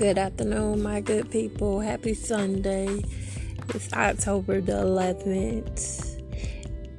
Good 0.00 0.16
afternoon, 0.16 0.82
my 0.82 1.02
good 1.02 1.30
people. 1.30 1.78
Happy 1.80 2.14
Sunday. 2.14 3.04
It's 3.68 3.92
October 3.92 4.62
the 4.62 4.72
11th. 4.72 6.22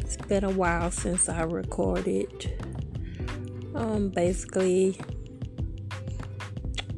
It's 0.02 0.18
been 0.18 0.44
a 0.44 0.52
while 0.52 0.92
since 0.92 1.28
I 1.28 1.42
recorded. 1.42 2.30
Um, 3.74 4.10
basically, 4.10 5.00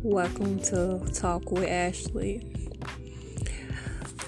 welcome 0.02 0.60
to 0.64 1.00
Talk 1.14 1.50
with 1.50 1.70
Ashley. 1.70 2.52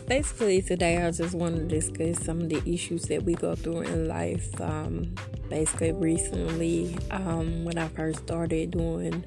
Basically, 0.08 0.62
today 0.62 1.06
I 1.06 1.12
just 1.12 1.36
want 1.36 1.58
to 1.58 1.66
discuss 1.66 2.24
some 2.24 2.40
of 2.40 2.48
the 2.48 2.64
issues 2.66 3.02
that 3.08 3.24
we 3.24 3.34
go 3.34 3.54
through 3.54 3.82
in 3.82 4.08
life. 4.08 4.62
Um, 4.62 5.14
basically, 5.50 5.92
recently, 5.92 6.98
um, 7.12 7.66
when 7.66 7.78
I 7.78 7.90
first 7.90 8.20
started 8.20 8.72
doing 8.72 9.26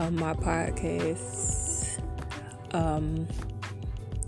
uh, 0.00 0.10
my 0.12 0.32
podcast, 0.32 2.00
um, 2.72 3.28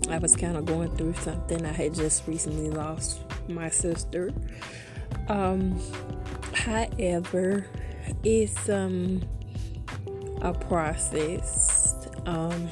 I 0.07 0.19
was 0.19 0.35
kind 0.35 0.55
of 0.55 0.65
going 0.65 0.95
through 0.95 1.15
something. 1.15 1.65
I 1.65 1.71
had 1.71 1.95
just 1.95 2.27
recently 2.27 2.69
lost 2.69 3.21
my 3.47 3.69
sister. 3.69 4.31
Um, 5.27 5.79
however, 6.53 7.65
it's 8.23 8.69
um, 8.69 9.23
a 10.41 10.53
process. 10.53 12.07
Um, 12.27 12.67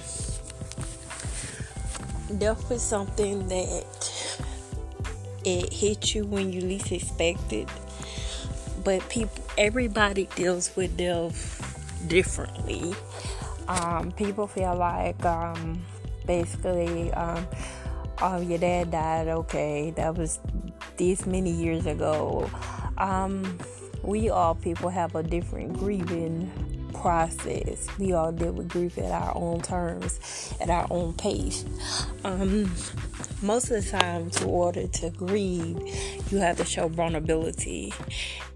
death 2.37 2.69
is 2.69 2.83
something 2.83 3.47
that 3.47 3.85
it 5.43 5.73
hits 5.73 6.13
you 6.13 6.25
when 6.25 6.53
you 6.53 6.61
least 6.61 6.91
expect 6.91 7.51
it. 7.51 7.67
But 8.83 9.07
people, 9.09 9.43
everybody 9.57 10.27
deals 10.35 10.75
with 10.75 10.97
death 10.97 11.70
differently. 12.07 12.93
Um, 13.67 14.11
people 14.11 14.47
feel 14.47 14.75
like 14.75 15.23
um, 15.25 15.81
basically, 16.25 17.11
um, 17.13 17.47
oh, 18.21 18.41
your 18.41 18.57
dad 18.57 18.91
died. 18.91 19.27
Okay, 19.27 19.91
that 19.95 20.15
was 20.15 20.39
this 20.97 21.25
many 21.25 21.51
years 21.51 21.85
ago. 21.85 22.49
Um, 22.97 23.57
we 24.03 24.29
all 24.29 24.55
people 24.55 24.89
have 24.89 25.15
a 25.15 25.23
different 25.23 25.73
grieving 25.73 26.51
process. 26.93 27.87
We 27.97 28.13
all 28.13 28.31
deal 28.31 28.51
with 28.51 28.69
grief 28.69 28.97
at 28.97 29.11
our 29.11 29.35
own 29.35 29.61
terms, 29.61 30.53
at 30.59 30.69
our 30.69 30.87
own 30.89 31.13
pace. 31.13 31.65
Most 33.43 33.71
of 33.71 33.83
the 33.83 33.89
time, 33.89 34.29
to 34.31 34.45
order 34.45 34.85
to 34.85 35.09
grieve, 35.09 35.79
you 36.31 36.37
have 36.37 36.57
to 36.57 36.65
show 36.65 36.87
vulnerability. 36.87 37.91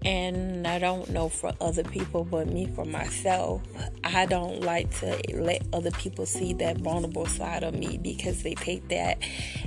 And 0.04 0.64
I 0.64 0.78
don't 0.78 1.10
know 1.10 1.28
for 1.28 1.52
other 1.60 1.82
people, 1.82 2.22
but 2.24 2.46
me 2.46 2.66
for 2.66 2.84
myself, 2.84 3.62
I 4.04 4.26
don't 4.26 4.60
like 4.60 4.96
to 5.00 5.18
let 5.34 5.66
other 5.72 5.90
people 5.90 6.24
see 6.24 6.52
that 6.54 6.78
vulnerable 6.78 7.26
side 7.26 7.64
of 7.64 7.74
me 7.74 7.98
because 7.98 8.44
they 8.44 8.54
take 8.54 8.86
that 8.88 9.18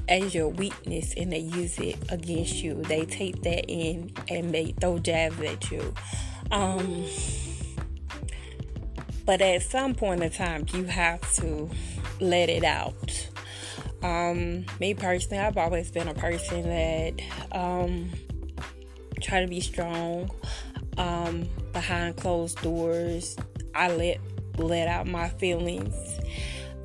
as 0.08 0.34
your 0.34 0.48
weakness 0.48 1.14
and 1.18 1.34
they 1.34 1.40
use 1.40 1.78
it 1.80 1.98
against 2.10 2.64
you. 2.64 2.76
They 2.76 3.06
take 3.06 3.44
that 3.44 3.66
in 3.70 4.14
and 4.30 4.54
they 4.54 4.74
throw 4.80 5.00
jabs 5.00 5.40
at 5.42 5.70
you. 5.70 5.94
Um, 6.52 7.06
but 9.26 9.42
at 9.42 9.64
some 9.64 9.96
point 9.96 10.24
in 10.24 10.32
time, 10.32 10.66
you 10.74 10.86
have 10.86 11.22
to 11.36 11.70
let 12.22 12.50
it 12.50 12.64
out. 12.64 13.29
Um, 14.02 14.66
me 14.80 14.94
personally, 14.94 15.40
I've 15.40 15.58
always 15.58 15.92
been 15.92 16.08
a 16.08 16.14
person 16.14 16.64
that 16.64 17.22
um, 17.52 18.10
try 19.22 19.42
to 19.42 19.48
be 19.48 19.60
strong 19.60 20.32
um, 20.98 21.50
behind 21.74 22.18
closed 22.18 22.62
doors. 22.62 23.36
I 23.76 23.94
let 23.94 24.20
let 24.58 24.88
out 24.88 25.08
my 25.08 25.30
feelings. 25.30 25.96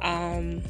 Um, 0.00 0.62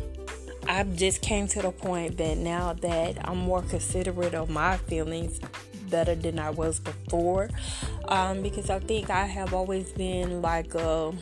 I 0.67 0.85
just 0.85 1.21
came 1.21 1.47
to 1.49 1.61
the 1.61 1.71
point 1.71 2.17
that 2.17 2.39
now 2.39 2.73
that 2.75 3.29
I'm 3.29 3.39
more 3.39 3.63
considerate 3.63 4.35
of 4.35 4.49
my 4.49 4.79
feelings 4.79 5.41
better 5.91 6.15
than 6.15 6.39
I 6.39 6.51
was 6.51 6.81
before, 6.81 7.51
um, 8.09 8.43
because 8.43 8.71
I 8.71 8.79
think 8.79 9.11
I 9.11 9.27
have 9.27 9.53
always 9.53 9.93
been 9.93 10.41
like 10.41 10.75
a 10.75 11.13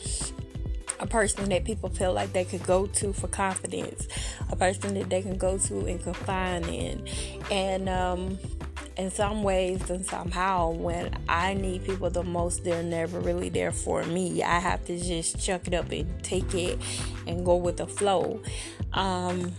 a 1.02 1.06
person 1.06 1.48
that 1.48 1.64
people 1.64 1.88
feel 1.88 2.12
like 2.12 2.32
they 2.32 2.44
could 2.44 2.62
go 2.62 2.86
to 2.86 3.12
for 3.12 3.26
confidence, 3.26 4.06
a 4.50 4.56
person 4.56 4.94
that 4.94 5.10
they 5.10 5.20
can 5.20 5.36
go 5.36 5.58
to 5.58 5.86
and 5.86 6.02
confide 6.02 6.66
in. 6.68 7.04
And 7.50 7.88
um, 7.88 8.38
in 8.96 9.10
some 9.10 9.42
ways 9.42 9.90
and 9.90 10.06
somehow, 10.06 10.70
when 10.70 11.18
I 11.28 11.54
need 11.54 11.84
people 11.84 12.08
the 12.08 12.22
most, 12.22 12.62
they're 12.62 12.84
never 12.84 13.18
really 13.18 13.48
there 13.48 13.72
for 13.72 14.04
me. 14.04 14.44
I 14.44 14.60
have 14.60 14.84
to 14.84 14.96
just 14.96 15.44
chuck 15.44 15.66
it 15.66 15.74
up 15.74 15.90
and 15.90 16.22
take 16.22 16.54
it 16.54 16.78
and 17.26 17.44
go 17.44 17.56
with 17.56 17.78
the 17.78 17.86
flow. 17.86 18.40
Um, 18.92 19.52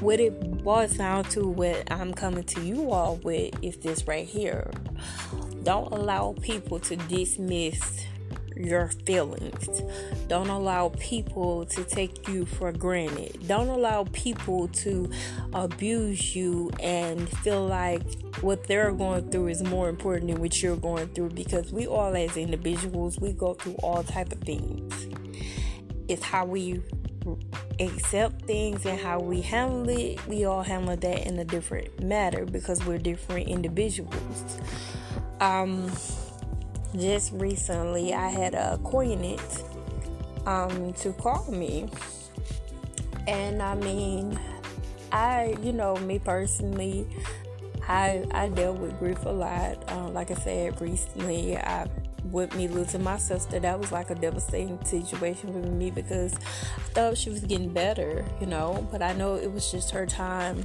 what 0.00 0.18
it 0.18 0.64
boils 0.64 0.96
down 0.96 1.24
to, 1.26 1.46
what 1.46 1.90
I'm 1.92 2.12
coming 2.12 2.44
to 2.44 2.60
you 2.60 2.90
all 2.90 3.16
with, 3.22 3.54
is 3.62 3.76
this 3.76 4.08
right 4.08 4.26
here. 4.26 4.68
Don't 5.62 5.92
allow 5.92 6.34
people 6.42 6.80
to 6.80 6.96
dismiss 6.96 8.04
your 8.56 8.88
feelings. 9.06 9.82
Don't 10.28 10.48
allow 10.48 10.90
people 10.98 11.66
to 11.66 11.84
take 11.84 12.28
you 12.28 12.46
for 12.46 12.72
granted. 12.72 13.46
Don't 13.46 13.68
allow 13.68 14.04
people 14.12 14.68
to 14.68 15.10
abuse 15.52 16.34
you 16.34 16.70
and 16.80 17.28
feel 17.38 17.66
like 17.66 18.02
what 18.40 18.64
they're 18.64 18.92
going 18.92 19.30
through 19.30 19.48
is 19.48 19.62
more 19.62 19.88
important 19.88 20.30
than 20.30 20.40
what 20.40 20.62
you're 20.62 20.76
going 20.76 21.08
through 21.08 21.30
because 21.30 21.72
we 21.72 21.86
all 21.86 22.14
as 22.16 22.36
individuals, 22.36 23.18
we 23.18 23.32
go 23.32 23.54
through 23.54 23.74
all 23.82 24.02
type 24.02 24.32
of 24.32 24.38
things. 24.40 25.08
It's 26.08 26.22
how 26.22 26.44
we 26.44 26.82
accept 27.80 28.42
things 28.42 28.84
and 28.84 28.98
how 29.00 29.18
we 29.18 29.40
handle 29.40 29.88
it. 29.88 30.24
We 30.26 30.44
all 30.44 30.62
handle 30.62 30.96
that 30.96 31.26
in 31.26 31.38
a 31.38 31.44
different 31.44 32.02
matter 32.02 32.44
because 32.44 32.84
we're 32.84 32.98
different 32.98 33.48
individuals. 33.48 34.58
Um 35.40 35.90
just 36.96 37.32
recently 37.34 38.14
I 38.14 38.28
had 38.28 38.54
a 38.54 38.74
acquaintance 38.74 39.62
um, 40.46 40.92
to 40.94 41.12
call 41.12 41.50
me. 41.50 41.88
And 43.26 43.62
I 43.62 43.74
mean, 43.74 44.38
I, 45.12 45.56
you 45.62 45.72
know, 45.72 45.96
me 45.96 46.18
personally, 46.18 47.06
I 47.88 48.24
I 48.32 48.48
dealt 48.48 48.78
with 48.78 48.98
grief 48.98 49.24
a 49.24 49.30
lot. 49.30 49.90
Um, 49.90 50.12
like 50.12 50.30
I 50.30 50.34
said 50.34 50.80
recently, 50.80 51.56
I 51.56 51.86
with 52.24 52.54
me 52.54 52.68
losing 52.68 53.02
my 53.02 53.18
sister, 53.18 53.60
that 53.60 53.78
was 53.78 53.92
like 53.92 54.10
a 54.10 54.14
devastating 54.14 54.82
situation 54.84 55.52
for 55.52 55.68
me 55.68 55.90
because 55.90 56.34
I 56.34 56.88
thought 56.92 57.18
she 57.18 57.30
was 57.30 57.40
getting 57.40 57.72
better, 57.72 58.24
you 58.40 58.46
know, 58.46 58.86
but 58.90 59.02
I 59.02 59.12
know 59.12 59.36
it 59.36 59.52
was 59.52 59.70
just 59.70 59.90
her 59.90 60.06
time, 60.06 60.64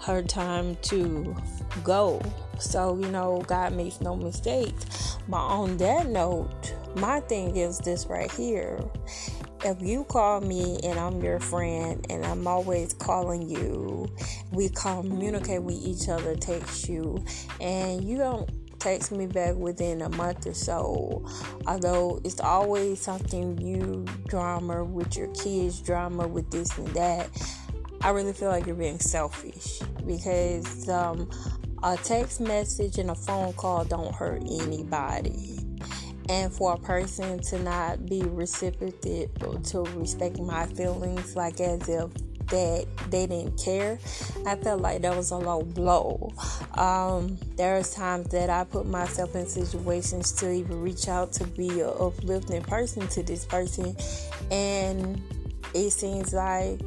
her 0.00 0.22
time 0.22 0.76
to 0.82 1.34
go. 1.82 2.20
So, 2.58 2.98
you 2.98 3.08
know, 3.08 3.42
God 3.46 3.72
makes 3.74 4.00
no 4.00 4.14
mistakes. 4.14 5.16
But 5.28 5.38
on 5.38 5.76
that 5.78 6.08
note, 6.08 6.74
my 6.96 7.20
thing 7.20 7.56
is 7.56 7.78
this 7.78 8.06
right 8.06 8.30
here. 8.30 8.78
If 9.64 9.80
you 9.80 10.02
call 10.04 10.40
me 10.40 10.80
and 10.82 10.98
I'm 10.98 11.22
your 11.22 11.38
friend 11.38 12.04
and 12.10 12.24
I'm 12.26 12.48
always 12.48 12.92
calling 12.94 13.48
you, 13.48 14.08
we 14.50 14.68
communicate 14.70 15.62
with 15.62 15.76
each 15.76 16.08
other, 16.08 16.34
text 16.34 16.88
you, 16.88 17.24
and 17.60 18.02
you 18.02 18.18
don't 18.18 18.50
text 18.82 19.12
me 19.12 19.26
back 19.26 19.54
within 19.54 20.02
a 20.02 20.08
month 20.10 20.46
or 20.46 20.54
so. 20.54 21.24
Although 21.66 22.20
it's 22.24 22.40
always 22.40 23.00
something 23.00 23.56
you 23.58 24.04
drama 24.26 24.84
with 24.84 25.16
your 25.16 25.28
kids, 25.28 25.80
drama 25.80 26.26
with 26.26 26.50
this 26.50 26.76
and 26.76 26.88
that. 26.88 27.30
I 28.00 28.10
really 28.10 28.32
feel 28.32 28.48
like 28.48 28.66
you're 28.66 28.74
being 28.74 28.98
selfish 28.98 29.78
because 30.04 30.88
um, 30.88 31.30
a 31.84 31.96
text 31.98 32.40
message 32.40 32.98
and 32.98 33.10
a 33.10 33.14
phone 33.14 33.52
call 33.52 33.84
don't 33.84 34.12
hurt 34.12 34.42
anybody. 34.42 35.60
And 36.28 36.52
for 36.52 36.74
a 36.74 36.78
person 36.78 37.40
to 37.40 37.58
not 37.60 38.06
be 38.06 38.22
reciprocated 38.22 39.30
to 39.66 39.80
respect 39.94 40.40
my 40.40 40.66
feelings, 40.66 41.36
like 41.36 41.60
as 41.60 41.88
if 41.88 42.10
that 42.48 42.86
they 43.10 43.26
didn't 43.26 43.62
care. 43.62 43.98
I 44.46 44.56
felt 44.56 44.80
like 44.80 45.02
that 45.02 45.16
was 45.16 45.30
a 45.30 45.36
low 45.36 45.62
blow. 45.62 46.32
Um, 46.74 47.38
there's 47.56 47.94
times 47.94 48.28
that 48.28 48.50
I 48.50 48.64
put 48.64 48.86
myself 48.86 49.34
in 49.34 49.46
situations 49.46 50.32
to 50.32 50.50
even 50.50 50.80
reach 50.80 51.08
out 51.08 51.32
to 51.34 51.46
be 51.46 51.80
a 51.80 51.90
uplifting 51.90 52.62
person 52.62 53.06
to 53.08 53.22
this 53.22 53.44
person, 53.44 53.96
and 54.50 55.20
it 55.74 55.90
seems 55.90 56.32
like 56.32 56.80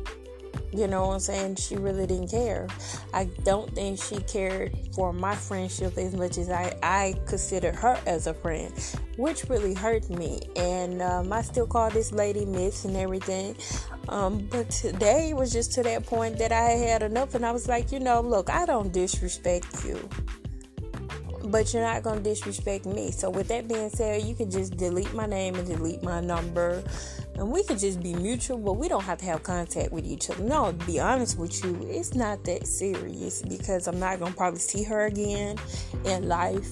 you 0.75 0.88
know 0.88 1.07
what 1.07 1.13
I'm 1.13 1.19
saying? 1.19 1.56
She 1.56 1.78
really 1.78 2.06
didn't 2.06 2.30
care. 2.30 2.68
I 3.13 3.25
don't 3.44 3.74
think 3.74 4.01
she 4.01 4.18
cared 4.18 4.78
for 4.94 5.13
my 5.13 5.34
friendship 5.34 5.98
as 5.98 6.13
much 6.13 6.38
as 6.38 6.50
I, 6.50 6.78
I 6.84 7.16
considered 7.25 7.75
her 7.75 7.98
as 8.06 8.28
a 8.28 8.34
friend, 8.34 8.74
which 9.18 9.48
really 9.48 9.74
hurt 9.74 10.10
me. 10.10 10.42
And 10.58 11.01
um, 11.01 11.31
I 11.31 11.44
still 11.44 11.68
call 11.68 11.90
this 11.90 12.12
lady 12.12 12.46
Miss 12.46 12.84
and 12.84 12.98
everything. 12.98 13.56
Um, 14.10 14.48
but 14.52 14.69
today 14.69 15.34
was 15.34 15.52
just 15.52 15.74
to 15.74 15.84
that 15.84 16.06
point 16.06 16.38
that 16.38 16.52
I 16.52 16.72
had 16.72 17.04
enough, 17.04 17.36
and 17.36 17.46
I 17.46 17.52
was 17.52 17.68
like, 17.68 17.92
you 17.92 18.00
know, 18.00 18.22
look, 18.22 18.50
I 18.50 18.66
don't 18.66 18.92
disrespect 18.92 19.86
you 19.86 20.10
but 21.48 21.72
you're 21.72 21.84
not 21.84 22.04
to 22.04 22.19
disrespect 22.22 22.88
me. 22.88 23.12
So, 23.12 23.30
with 23.30 23.50
that 23.50 23.68
being 23.68 23.92
said, 23.92 24.24
you 24.24 24.34
can 24.34 24.50
just 24.50 24.78
delete 24.78 25.13
my 25.13 25.28
name 25.28 25.54
and 25.54 25.68
delete 25.68 26.02
my 26.02 26.19
number 26.19 26.84
and 27.38 27.52
we 27.52 27.63
could 27.63 27.80
just 27.80 28.02
be 28.02 28.13
mutual, 28.13 28.57
but 28.57 28.74
we 28.74 28.88
don't 28.88 29.04
have 29.04 29.18
to 29.19 29.25
have 29.25 29.44
contact 29.44 29.92
with 29.92 30.06
each 30.06 30.30
other. 30.30 30.42
No, 30.44 30.72
to 30.72 30.86
be 30.86 31.00
honest 31.00 31.38
with 31.38 31.63
you, 31.63 31.78
it's 31.90 32.16
not 32.16 32.44
that 32.46 32.66
serious 32.66 33.42
because 33.42 33.88
I'm 33.88 34.00
not 34.00 34.19
gonna 34.19 34.34
probably 34.34 34.60
see 34.60 34.84
her 34.84 35.06
again 35.06 35.58
in 36.06 36.30
life. 36.30 36.69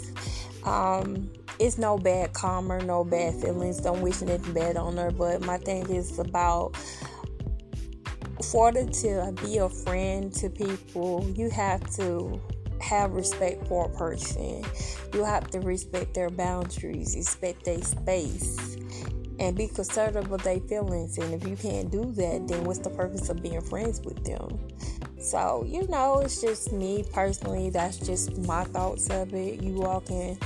Um, 0.65 1.29
it's 1.59 1.77
no 1.77 1.97
bad 1.97 2.31
karma, 2.31 2.81
no 2.81 3.03
bad 3.03 3.35
feelings. 3.41 3.81
Don't 3.81 4.01
wish 4.01 4.21
anything 4.21 4.53
bad 4.53 4.77
on 4.77 4.95
her. 4.95 5.11
But 5.11 5.41
my 5.41 5.57
thing 5.57 5.89
is 5.89 6.17
about 6.17 6.77
for 8.51 8.71
to 8.71 9.33
be 9.43 9.57
a 9.57 9.69
friend 9.69 10.33
to 10.35 10.49
people, 10.49 11.27
you 11.35 11.49
have 11.49 11.81
to 11.95 12.41
have 12.81 13.11
respect 13.11 13.67
for 13.67 13.85
a 13.85 13.97
person. 13.97 14.63
You 15.13 15.23
have 15.23 15.49
to 15.51 15.59
respect 15.59 16.13
their 16.13 16.29
boundaries, 16.29 17.15
respect 17.15 17.65
their 17.65 17.81
space, 17.81 18.77
and 19.39 19.55
be 19.55 19.67
considerate 19.67 20.29
of 20.29 20.43
their 20.43 20.59
feelings. 20.59 21.17
And 21.17 21.33
if 21.33 21.47
you 21.47 21.55
can't 21.55 21.91
do 21.91 22.11
that, 22.13 22.47
then 22.47 22.63
what's 22.65 22.79
the 22.79 22.89
purpose 22.89 23.29
of 23.29 23.41
being 23.41 23.61
friends 23.61 24.01
with 24.01 24.23
them? 24.23 24.59
So, 25.19 25.63
you 25.65 25.87
know, 25.87 26.19
it's 26.19 26.41
just 26.41 26.73
me 26.73 27.05
personally. 27.13 27.69
That's 27.69 27.97
just 27.97 28.37
my 28.39 28.65
thoughts 28.65 29.09
of 29.09 29.33
it. 29.33 29.61
You 29.61 29.83
all 29.83 30.01
can 30.01 30.37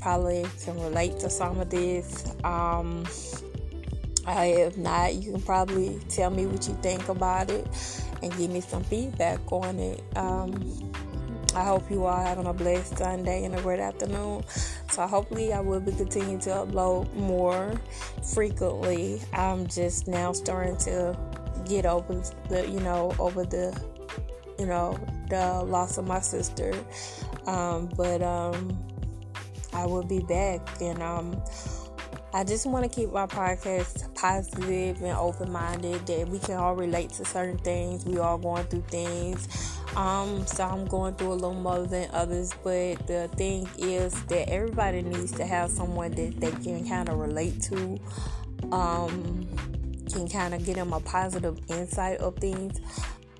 probably 0.00 0.44
can 0.64 0.78
relate 0.80 1.18
to 1.20 1.30
some 1.30 1.60
of 1.60 1.70
this. 1.70 2.34
Um, 2.42 3.06
if 4.26 4.76
not, 4.76 5.14
you 5.14 5.32
can 5.32 5.42
probably 5.42 6.00
tell 6.08 6.30
me 6.30 6.46
what 6.46 6.66
you 6.66 6.74
think 6.82 7.08
about 7.08 7.50
it 7.50 7.66
and 8.22 8.36
give 8.36 8.50
me 8.50 8.60
some 8.60 8.82
feedback 8.84 9.40
on 9.52 9.78
it. 9.78 10.02
Um, 10.16 10.92
I 11.54 11.62
hope 11.62 11.88
you 11.90 12.04
all 12.04 12.20
having 12.20 12.46
a 12.46 12.52
blessed 12.52 12.98
Sunday 12.98 13.44
and 13.44 13.54
a 13.54 13.62
great 13.62 13.78
afternoon. 13.78 14.42
So 14.90 15.06
hopefully 15.06 15.52
I 15.52 15.60
will 15.60 15.80
be 15.80 15.92
continuing 15.92 16.40
to 16.40 16.50
upload 16.50 17.12
more 17.14 17.80
frequently. 18.34 19.20
I'm 19.32 19.66
just 19.68 20.08
now 20.08 20.32
starting 20.32 20.76
to 20.78 21.16
get 21.66 21.86
over 21.86 22.22
the 22.48 22.68
you 22.68 22.80
know 22.80 23.14
over 23.18 23.44
the 23.44 23.78
you 24.58 24.66
know 24.66 24.98
the 25.30 25.62
loss 25.64 25.96
of 25.96 26.06
my 26.06 26.20
sister. 26.20 26.72
Um, 27.46 27.88
but 27.96 28.20
um, 28.22 28.76
I 29.72 29.86
will 29.86 30.04
be 30.04 30.20
back 30.20 30.60
and 30.80 31.02
um 31.02 31.42
I 32.32 32.44
just 32.44 32.66
want 32.66 32.84
to 32.84 32.88
keep 32.88 33.12
my 33.12 33.26
podcast 33.26 34.14
positive 34.14 35.00
and 35.02 35.16
open 35.16 35.50
minded 35.50 36.06
that 36.06 36.28
we 36.28 36.38
can 36.38 36.56
all 36.56 36.74
relate 36.74 37.10
to 37.10 37.24
certain 37.24 37.58
things. 37.58 38.04
We 38.04 38.18
all 38.18 38.38
going 38.38 38.64
through 38.64 38.84
things. 38.88 39.78
Um, 39.96 40.46
so 40.46 40.64
I'm 40.64 40.86
going 40.86 41.14
through 41.14 41.32
a 41.32 41.34
little 41.34 41.54
more 41.54 41.86
than 41.86 42.08
others, 42.12 42.52
but 42.64 43.06
the 43.06 43.30
thing 43.36 43.68
is 43.78 44.20
that 44.24 44.48
everybody 44.48 45.02
needs 45.02 45.32
to 45.32 45.46
have 45.46 45.70
someone 45.70 46.10
that 46.12 46.40
they 46.40 46.50
can 46.50 46.88
kind 46.88 47.08
of 47.08 47.18
relate 47.18 47.60
to. 47.62 47.98
Um, 48.72 49.46
can 50.12 50.28
kind 50.28 50.54
of 50.54 50.64
get 50.64 50.76
them 50.76 50.92
a 50.92 51.00
positive 51.00 51.58
insight 51.68 52.18
of 52.18 52.36
things 52.36 52.80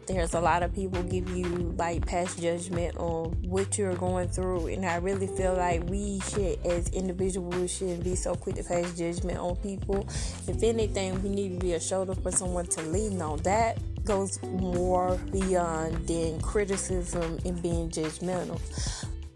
there's 0.07 0.35
a 0.35 0.41
lot 0.41 0.63
of 0.63 0.75
people 0.75 1.03
give 1.05 1.29
you 1.31 1.75
like 1.79 2.05
past 2.07 2.41
judgment 2.41 2.97
on 2.97 3.31
what 3.43 3.77
you're 3.79 3.95
going 3.97 4.29
through 4.29 4.67
and 4.67 4.85
i 4.85 4.97
really 4.97 5.27
feel 5.27 5.55
like 5.55 5.83
we 5.89 6.21
should 6.21 6.59
as 6.67 6.89
individuals 6.91 7.71
shouldn't 7.71 8.05
be 8.05 8.15
so 8.15 8.35
quick 8.35 8.57
to 8.57 8.65
pass 8.65 8.97
judgment 8.97 9.39
on 9.39 9.57
people. 9.57 10.07
If 10.47 10.63
anything 10.63 11.23
we 11.23 11.29
need 11.29 11.55
to 11.55 11.59
be 11.59 11.75
a 11.75 11.81
shoulder 11.81 12.15
for 12.15 12.31
someone 12.31 12.67
to 12.67 12.83
lean 12.83 13.21
on. 13.21 13.39
That 13.43 13.79
goes 14.05 14.43
more 14.43 15.17
beyond 15.33 16.07
than 16.07 16.41
criticism 16.41 17.39
and 17.45 17.63
being 17.63 17.91
judgmental. 17.91 18.61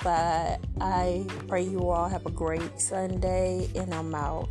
But 0.02 0.60
i 0.80 1.26
pray 1.48 1.64
you 1.64 1.88
all 1.88 2.08
have 2.08 2.24
a 2.26 2.30
great 2.30 2.80
sunday 2.80 3.68
and 3.74 3.92
i'm 3.92 4.14
out 4.14 4.48